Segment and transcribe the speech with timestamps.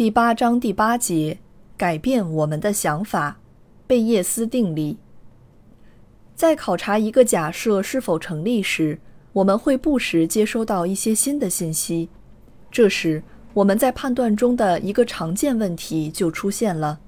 [0.00, 1.36] 第八章第八节：
[1.76, 3.36] 改变我们的想法。
[3.86, 4.96] 贝叶斯定理。
[6.34, 8.98] 在考察一个假设是否成立时，
[9.34, 12.08] 我们会不时接收到一些新的信息。
[12.70, 16.98] 这时，我们在判断中的一个常见问题就出现了：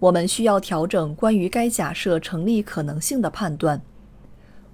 [0.00, 3.80] 我们需要调整关于该假设成立可能性的判断。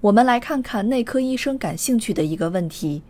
[0.00, 3.02] 我们来看看内科医生感兴趣的一个问题，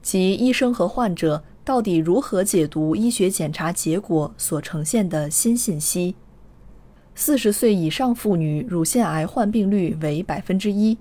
[0.00, 1.44] 即医生和患者。
[1.70, 6.16] 到底如何解读医学检查结果所呈现的新信息？
[7.14, 10.98] 四十岁以上妇女乳腺癌患病率为百分之一。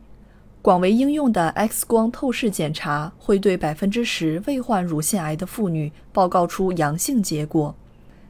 [0.61, 7.73] 广为应用的 X 光透视检查会对百分之十未患乳腺癌的妇女报告出阳性结果，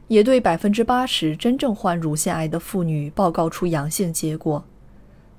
[0.08, 4.64] 也对百分之八十真正患乳腺癌的妇女报告出阳性结果。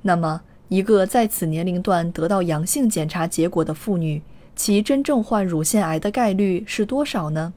[0.04, 4.22] 那么，一个在此年龄段得到阳性检查结果的妇女？
[4.56, 7.54] 其真正患乳腺癌的概率是多少呢？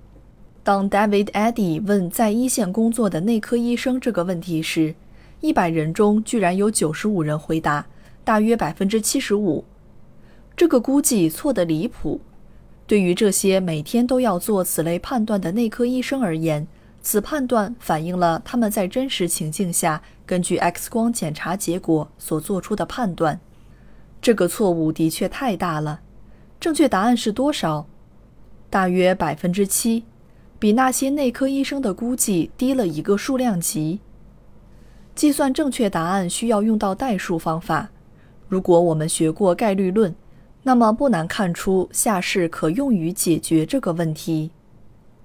[0.63, 4.95] 当 David Eddy 问在一线工作的内科医生这个问题时，
[5.41, 7.87] 一百人中居然有九十五人回答，
[8.25, 9.65] 大约百分之七十五。
[10.57, 12.21] 这个估计错得离谱。
[12.87, 16.67] 对于这些每天都要做此类判断的内科医生而言，
[17.03, 23.41] 此判断反映了他们在真实情境下根据 X 光检查结果所做出的判断。
[24.23, 26.01] 这个错误的确太大了。
[26.59, 27.87] 正确答案是多少？
[28.71, 30.05] 大约百分之七，
[30.59, 34.01] 比那些内科医生的估计低了一个数量级。
[35.15, 37.91] 计算正确答案需要用到代数方法。
[38.49, 40.15] 如果我们学过概率论，
[40.63, 44.51] 那么不难看出下式可用于解决这个问题。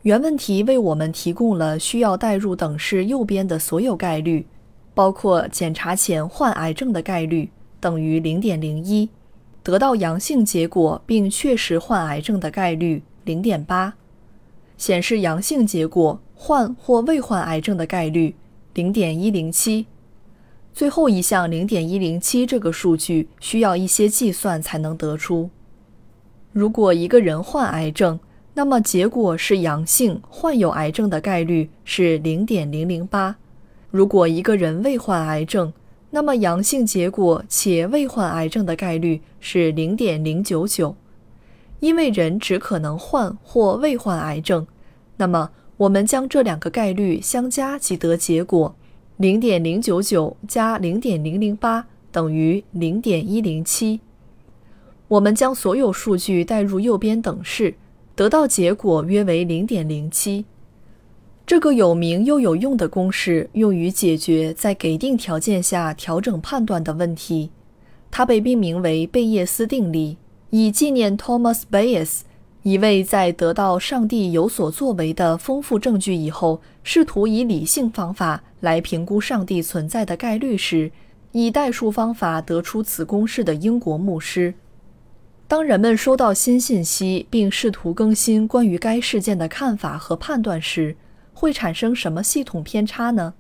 [0.03, 4.45] 原问题为我们提供了需要代入等式右边的所有概率，
[4.93, 7.49] 包括检查前患癌症的概率
[7.79, 9.09] 等于零点零一。
[9.69, 13.93] 得到阳性结果并确实患癌症的概率零点八，
[14.79, 18.33] 显示阳性结果患或未患癌症的概率
[18.73, 19.85] 零点一零七。
[20.73, 25.51] 最后一项零点一零七这个数据需要一些计算才能得出。
[26.51, 28.19] 如果一个人患癌症，
[28.55, 33.35] 那么结果是阳性，患有癌症的概率是零点零零八；
[33.91, 35.71] 如果一个人未患癌症，
[36.11, 40.95] 那么阳性结果且未患癌症的概率是零点零九九，
[41.79, 44.65] 因为人只可能患或未患癌症，
[45.17, 48.75] 那么我们将这两个概率相加即得结果：
[49.17, 53.99] 零点零九九加零点零零八等于零点一零七。
[55.09, 57.75] 我们将所有数据代入右边等式，
[58.15, 60.45] 得到结果约为零点零七。
[61.49, 67.49] 这个有名又有用的公式用于解决在给定条件下调整判断的问题。
[68.11, 70.17] 它被命名为贝叶斯定理，
[70.51, 72.19] 以纪念 Thomas Bayes，
[72.61, 80.91] 一位在得到上帝有所作为的丰富证据以后，试图以理性方法来评估上帝存在的概率时，
[81.31, 84.53] 以代数方法得出此公式的英国牧师。
[85.47, 90.95] 当人们收到新信息并试图更新关于该事件的看法和判断时，
[91.39, 93.33] 会产生什么系统偏差呢？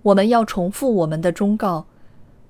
[0.00, 1.84] 我们要重复我们的忠告：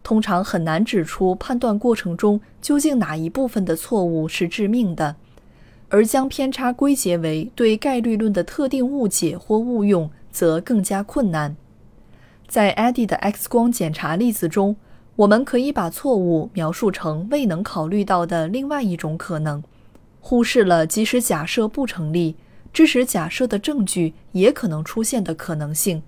[0.04, 5.16] 通常很难指出判断过程中究竟哪一部分的错误是致命的，
[5.88, 11.56] 而将偏差归结为对概率论的特定误解或误用，则更加困难。
[12.46, 14.76] 在 Eddie 的 X 光检查例子中，
[15.16, 19.64] 我们可以把错误描述成未能考虑到的另外一种可能，
[20.20, 22.36] 忽视了即使假设不成立。
[22.72, 26.02] 支持假设的证据也可能出现的可能性，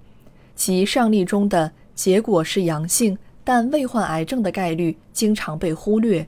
[0.55, 6.27] 其上例中的结果是阳性但未患癌症的概率经常被忽略。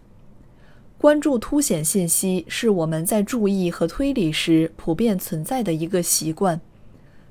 [0.99, 6.61] 关注凸显信息是我们在注意和推理时普遍存在的一个习惯，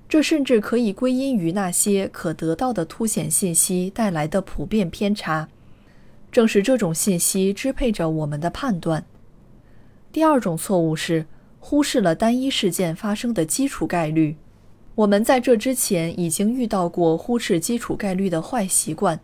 [0.07, 5.50] 这甚至可以归因于那些可得到的凸显信息带来的普遍偏差。
[6.31, 9.03] 正是这种信息支配着我们的判断。
[10.11, 11.25] 第二种错误是。
[11.65, 14.36] 忽视了单一事件发生的基础概率。
[14.95, 19.18] 我们在这之前已经遇到过忽视基础概率的坏习惯，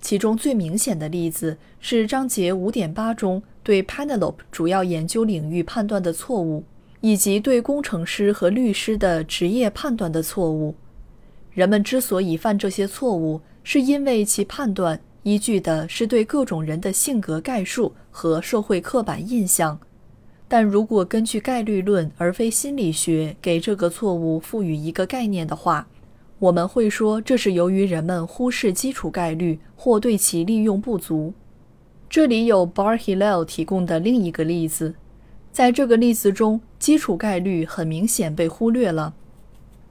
[0.00, 6.64] 其中最明显的例子是章节五点八中对 Penelope 主要研究领域判断的错误，
[7.02, 10.74] 以及对工程师和律师的职业判断的错误。
[11.52, 19.78] 人们之所以犯这些错误，是因为其判断依据的是对各种人的性格概述和社会刻板印象。
[20.52, 25.88] 但如果根据概率论而非心理学给这个错误赋予一个概念的话，
[26.38, 31.32] 我们会说这是由于人们忽视基础概率或对其利用不足。
[32.06, 34.94] 这里有 Bar Hillel 提供的另一个例子，
[35.50, 39.14] 在这个例子中，基础概率很明显被忽略了。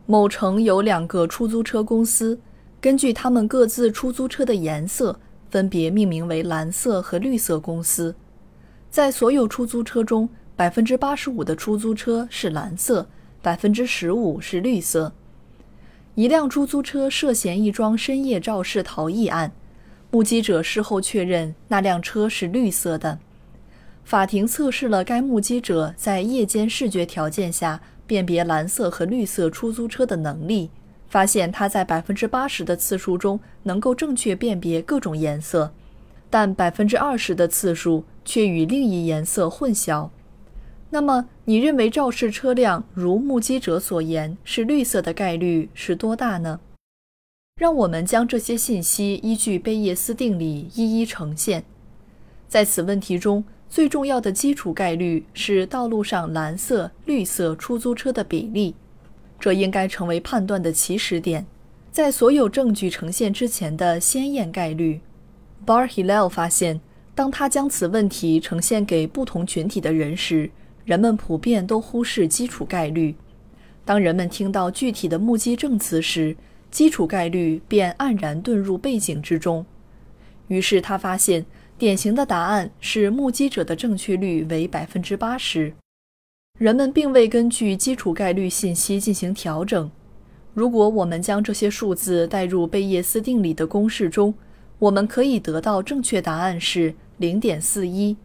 [0.06, 2.40] 某城有两个出租车公司，
[2.80, 5.20] 根据他们各自出租车的颜色，
[5.50, 8.14] 分别命名为蓝色和绿色公司。
[8.92, 10.30] 在所有出租车中，
[10.62, 13.08] 百分之八十五的出租车是蓝色，
[13.42, 15.12] 百分之十五是绿色。
[16.14, 19.52] 一辆出租车涉嫌一桩深夜肇事逃逸案。
[20.12, 23.18] 目击者事后确认那辆车是绿色的。
[24.04, 30.70] 法庭测试了该目击者在夜间视觉条件下辨别蓝色和绿色出租车的能力，
[31.10, 35.74] 发现他在百分之八十的次数中能够正确辨别各种颜色，
[36.30, 40.08] 但百分之二十的次数却与另一颜色混淆。
[40.94, 46.60] 那么，你认为肇事车辆如目击者所言是绿色的概率是多大呢？
[47.56, 51.64] 让我们将这些信息依据贝叶斯定理一一呈现。
[52.50, 58.76] 在此问题中，最重要的基础概率是道路上蓝色、绿色出租车的比例，
[59.40, 61.46] 这应该成为判断的起始点。
[61.90, 65.00] 在所有证据呈现之前的先验概率
[65.66, 66.82] ，Bar Hillel 发现，
[67.16, 70.52] 当他将此问题呈现给不同群体的人时，
[70.92, 73.16] 人们普遍都忽视基础概率。
[73.86, 76.36] 当人们听到具体的目击证词时，
[76.70, 79.66] 基础概率便黯然遁入背景之中。
[80.50, 81.46] 于是他发现，
[81.78, 85.72] 典型的答案是目击者的正确率为百分之八十。
[86.60, 89.90] 人们并未根据基础概率信息进行调整。
[90.54, 94.34] 如果我们将这些数字带入贝叶斯定理的公式中，
[94.78, 98.18] 我们可以得到正确答案是零点四一。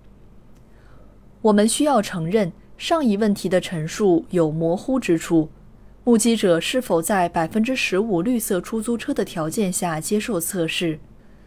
[1.47, 5.49] 我们需要承认上一问题的陈述有模糊之处。
[6.03, 10.99] 目击者是否在百分之十五绿色出租车的条件下接受测试，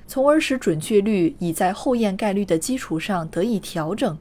[0.07, 4.17] 从而使准确率已在后验概率的基础上得以调整？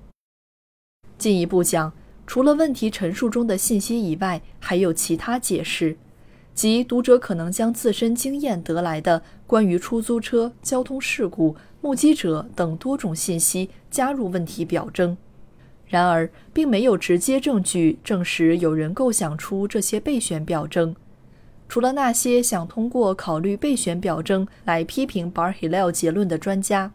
[1.16, 1.92] 进一步讲，
[2.26, 5.96] 除了问题陈述中的信息以外，还有其他解释，
[6.54, 15.16] 即读者可能将自身经验得来的关于出租车、交通事故、目击者等多种信息加入问题表征。
[15.88, 20.94] 然而，并没有直接证据证实有人构想出这些备选表征，
[21.66, 26.92] 除了那些想通过考虑备选表征来批评 Bar Hillel 结论的专家。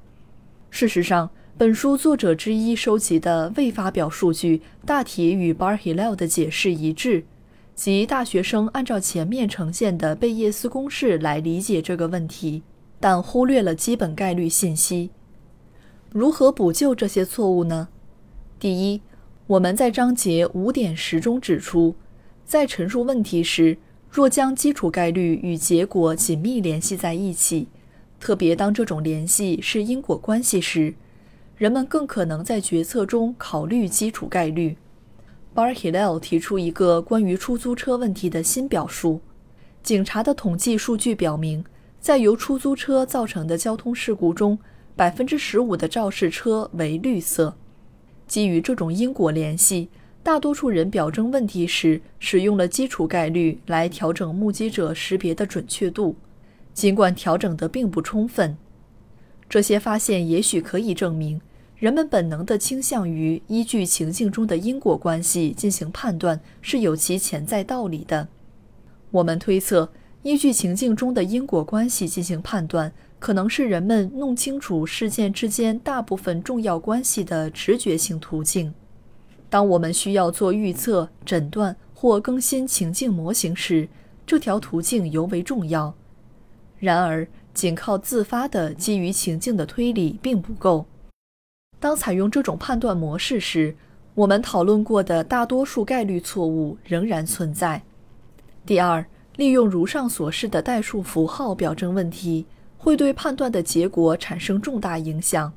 [0.69, 7.25] 事实上，本书作者之一收集的未发表数据大体与 Bar Hillel 的解释一致，
[7.74, 12.62] 即大学生按照前面呈现的贝叶斯公式来理解这个问题，
[13.00, 15.10] 但忽略了基本概率信息。
[16.12, 17.89] 如何补救这些错误呢？
[18.63, 19.01] 第一，
[19.45, 21.95] 我们在章节五点十中指出，
[22.45, 23.77] 在陈述问题时，
[24.10, 27.68] 若将基础概率与结果紧密联系在一起，
[28.21, 30.94] 特别当这种联系是因果关系时，
[31.57, 34.77] 人们更可能在决策中考虑基础概率。
[35.54, 39.20] Bar Hillel 提出一个关于出租车问题的新表述：
[39.84, 41.65] 警察的统计数据表明，
[42.00, 44.58] 在由出租车造成的交通事故中，
[44.96, 47.58] 百分之十五的肇事车为绿色。
[48.34, 49.90] 基于这种因果联系，
[50.24, 56.16] 大多数人表征问题时使用了基础概率来调整目击者识别的准确度，
[56.74, 58.58] 尽管调整得并不充分。
[59.48, 61.40] 这些发现也许可以证明，
[61.75, 68.28] 人们本能的倾向于依据情境中的因果关系进行判断是有其潜在道理的。
[69.12, 69.92] 我们推测，
[70.24, 72.92] 依据情境中的因果关系进行判断。
[73.24, 78.74] 可能是人们弄清楚事件之间大部分重要关系的直觉性途径。
[79.50, 83.88] 当我们需要做预测、诊断或更新情境模型时，
[84.27, 85.94] 这条途径尤为重要。
[86.80, 90.86] 然而，仅靠自发的基于情境的推理并不够。
[91.80, 93.74] 当采用这种判断模式时，
[94.15, 97.84] 我们讨论过的大多数概率错误仍然存在。
[98.65, 99.06] 第二，
[99.38, 102.46] 利用如上所示的代数符号表征问题。
[102.84, 105.54] 会对判断的结果产生重大影响。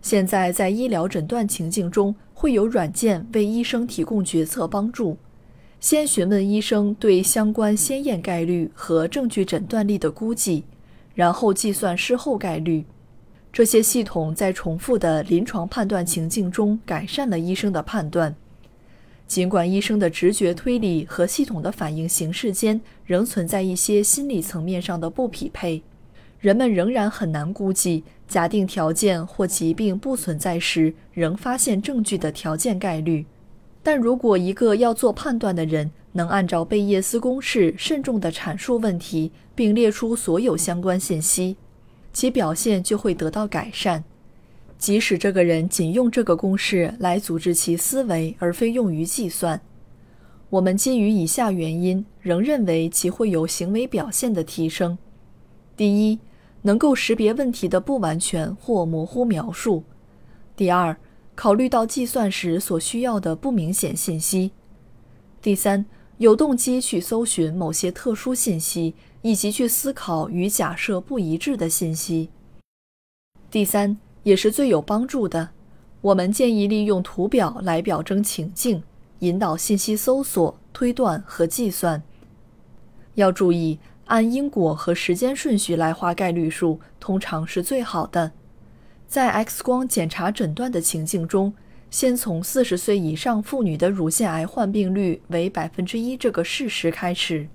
[0.00, 5.16] 现在，在医疗诊断情境中，会有软件为医生提供决策帮助。
[5.80, 10.62] 先询问医生对相关先验概率和证据诊断力的估计，
[11.16, 12.84] 然后计算事后概率。
[13.52, 18.32] 这些系统在重复的临床判断情境中改善了医生的判断。
[19.26, 25.82] 尽管医生的直觉推理和系统的反应形式间仍存在一些心理层面上的不匹配，
[26.42, 33.24] 人们仍然很难估计假定条件或疾病不存在时仍发现证据的条件概率。
[33.80, 41.56] 但如果一个要做判断的人能按照贝叶斯公式慎重地阐述问题，并列出所有相关信息，
[42.12, 44.02] 其表现就会得到改善。
[44.76, 49.60] 即使这个人仅用这个公式来组织其思维，而非用于计算，
[50.50, 54.98] 我们基于以下原因，仍认为其会有行为表现的提升：
[55.76, 56.18] 第一，
[56.62, 59.82] 能够识别问题的不完全或模糊描述；
[60.56, 60.96] 第二，
[61.34, 64.50] 考虑到计算时所需要的不明显信息；
[65.40, 65.84] 第三，
[66.18, 72.30] 有动机去搜寻某些特殊信息，以及去思考与假设不一致的信息。
[73.50, 75.50] 第三，也是最有帮助的，
[76.00, 78.82] 我们建议利用图表来表征情境，
[79.18, 82.02] 引导信息搜索、推断和计算。
[83.14, 88.32] 要注意，按因果和时间顺序来画概率数，通常是最好的。
[89.06, 91.54] 在 X 光检查诊断的情境中，
[91.90, 97.46] 先从四十岁以上妇女的乳腺癌患病率为百分之一这个事实开始，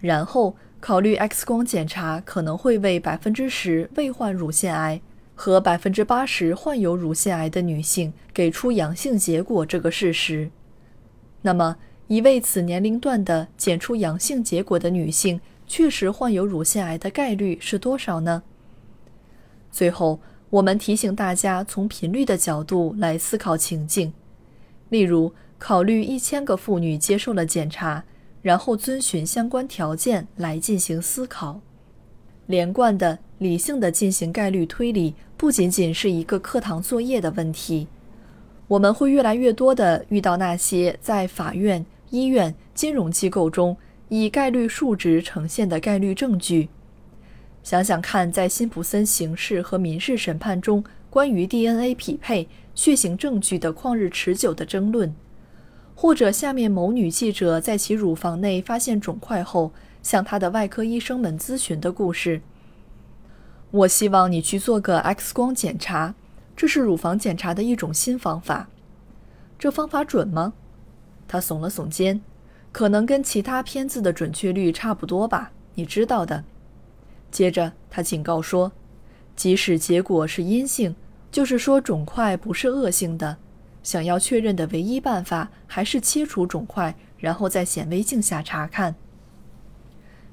[0.00, 5.00] 然后考虑 X 光检查可能会为百分之十未患乳腺癌
[5.34, 10.50] 和百分之八十患有乳腺癌的女性给出阳性结果这个事实。
[11.40, 11.76] 那么，
[12.08, 15.40] 一位此年龄段的检出阳性结果的女性
[15.72, 18.42] 确实患有乳腺癌的概率是多少呢？
[19.70, 20.20] 最后。
[20.50, 24.12] 我们提醒大家从频率的角度来思考情境，
[24.90, 28.04] 例如考虑一千个妇女接受了检查，
[28.42, 31.58] 然后遵循相关条件来进行思考。
[32.44, 37.88] 连贯的、理性的进行概率推理，不仅仅是一个课堂作业的问题。
[38.68, 43.74] 我们会越来越多的遇到那些在法院、医院、金融机构中
[44.14, 46.68] 以概率数值呈现的概率证据。
[47.62, 55.14] 想想看，在辛普森刑事和民事审判中，关于 DNA 匹配血型证据的旷日持久的争论，
[55.94, 62.42] 或者下面某女记者在其乳房内发现肿块后，向她的外科医生们咨询的故事。
[63.70, 66.14] 我希望你去做个 X 光检查，
[66.54, 68.68] 这是乳房检查的一种新方法。
[69.58, 70.52] 这方法准吗？
[71.26, 72.20] 他耸了耸肩，
[72.72, 76.42] 可能跟其他片子的准确率差不多吧，你知道的。
[77.30, 78.72] 接着，他警告说
[79.36, 80.96] ：“即使结果是阴性，
[81.30, 83.36] 就是说肿块不是恶性的，
[83.82, 88.94] 想要确认的唯一办法还是切除肿块，然后在显微镜下查看。”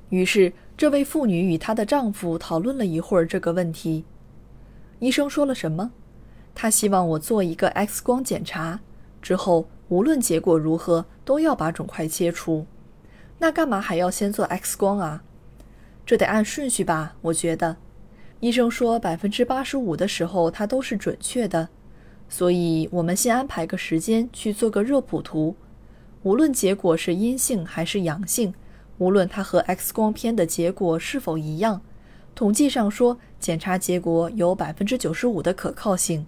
[0.09, 4.05] 于是，这位妇女与她的丈夫讨论了一会儿这个问题。
[4.99, 5.91] 医生说了什么？
[6.55, 8.81] 他希望我做一个 X 光检查，
[9.21, 12.65] 之后无论结果如何，都要把肿块切除。
[13.39, 15.23] 那干嘛还要先做 X 光啊？
[16.05, 17.15] 这得按顺序吧？
[17.21, 17.77] 我觉得，
[18.39, 21.69] 医生说百分之八十五的时候它都是准确的，
[22.27, 25.55] 所以我们先安排个时间去做个热谱图。
[26.23, 28.53] 无论结果是阴性还是阳性，
[28.97, 31.81] 无论它和 X 光片的结果是否一样，
[32.35, 36.25] 统计上说检查结果有百分之九十五的可靠性。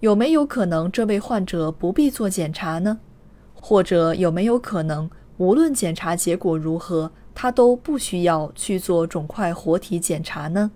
[0.00, 2.98] 有没有可能这位患者不必做检查呢？
[3.52, 7.10] 或者有没有可能无论检查结果如何？
[7.34, 10.70] 他都不需要去做肿块活体检查呢。